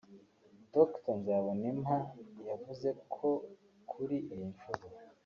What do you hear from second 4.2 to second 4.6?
iyi